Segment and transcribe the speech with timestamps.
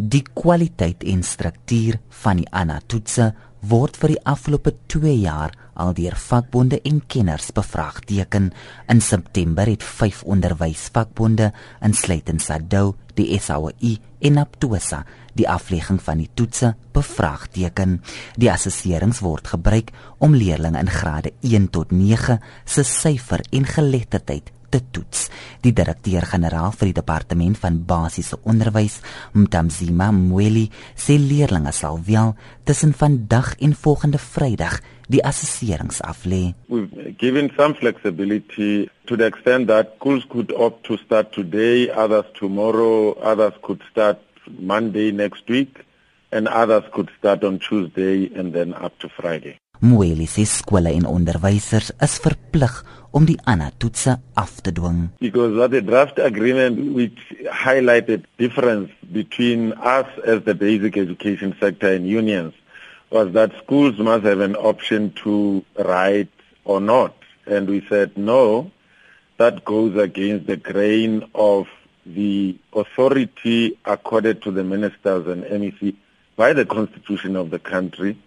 [0.00, 3.26] Die kwaliteit en struktuur van die ANA-toetse
[3.68, 8.46] word vir die afgelope 2 jaar al deur vakbonde en kenners bevraagteken.
[8.88, 11.50] In September het 5 onderwysvakbonde,
[11.84, 15.02] insluitend SADU, die SAOI en Aptosa,
[15.36, 17.98] die aflegging van die toetse bevraagteken.
[18.40, 24.48] Die assesserings word gebruik om leerders in grade 1 tot 9 se syfer en geletterdheid
[24.70, 25.28] te toets.
[25.64, 29.00] Die direkteur-generaal vir die departement van basiese onderwys,
[29.34, 32.34] Mtamzima Mweli, sê leerders sal wel
[32.64, 34.80] tussen vandag en volgende Vrydag
[35.10, 36.54] die assesserings aflê.
[36.68, 42.26] We've given some flexibility to the extent that schools could opt to start today, others
[42.38, 44.18] tomorrow, others could start
[44.58, 45.84] Monday next week
[46.30, 49.58] and others could start on Tuesday and then up to Friday.
[49.80, 52.74] Mweli sê skole en onderwysers is verplig
[53.16, 55.08] om die ANA toetse af te dwing.
[55.20, 57.16] Because what the draft agreement which
[57.48, 62.52] highlighted difference between us as the basic education sector and unions
[63.10, 66.28] was that schools must have an option to write
[66.64, 67.14] or not.
[67.46, 68.70] And we said no,
[69.38, 71.68] that goes against the grain of
[72.04, 75.96] the authority accorded to the ministers and MEC
[76.36, 78.18] by the constitution of the country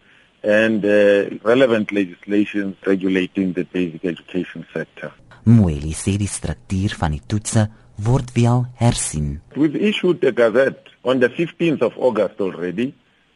[0.44, 5.12] and uh, relevant legislation regulating the basic education sector.
[5.44, 7.68] Mweli sê die struktuur van die toetse
[8.06, 9.42] word wel hersien.
[9.56, 12.94] We've issued a gazette on the 15th of August already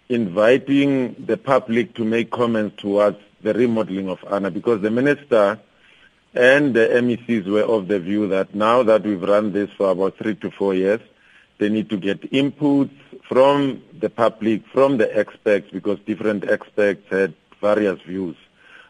[0.09, 5.59] inviting the public to make comments towards the remodeling of ANA because the minister
[6.33, 10.17] and the MECs were of the view that now that we've run this for about
[10.17, 11.01] three to four years,
[11.57, 12.93] they need to get inputs
[13.27, 18.35] from the public, from the experts, because different experts had various views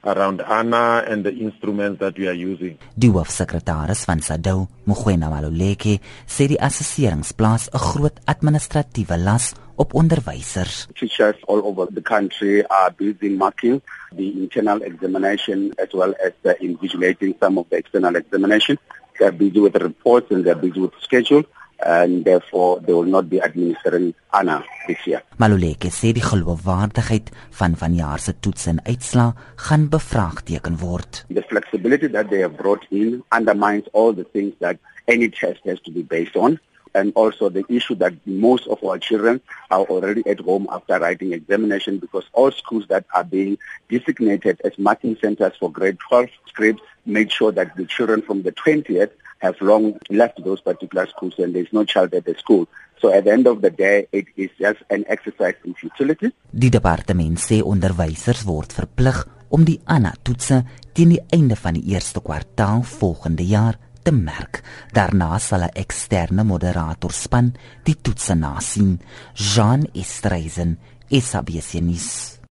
[0.04, 2.78] around ANA and the instruments that we are using.
[2.96, 9.94] Die hoofsekretaris van SADU, Mogwena Maluleke, sê die assesserings plaas 'n groot administratiewe las op
[9.94, 10.88] onderwysers.
[10.96, 13.82] Teachers all over the country are busy marking
[14.16, 18.78] the internal examination as well as the invigilating some of the external examination.
[19.20, 21.44] They're busy with the reports and they're busy with the schedule
[21.86, 25.22] and therefore they will not be administering ANA this year.
[25.38, 29.34] Maluleke sê die geloofwaardigheid van vanjaar se toets en uitslae
[29.68, 31.26] gaan bevraagteken word.
[31.30, 34.78] The flexibility that they have brought in undermines all the things that
[35.08, 36.60] any test has to be based on
[36.96, 39.40] and also the issue that most of our children
[39.70, 43.58] are already at home after writing examination because all schools that are being
[43.90, 48.52] designated as marking centers for grade 12 scripts made sure that the children from the
[48.52, 52.68] 20th have long left those particular schools and there's no child at the school.
[53.00, 56.32] So at the end of the day, it is just an exercise in futility.
[56.52, 59.22] Die departement sê onderwysers word verplig
[59.54, 60.64] om die ANA toetse
[60.98, 64.64] teen die einde van die eerste kwartaal volgende jaar te merk.
[64.94, 67.54] Daarna sal 'n eksterne moderator span
[67.84, 69.00] die toetse nasien.
[69.34, 70.78] Jean Estreisen,
[71.10, 72.37] SABC nuus.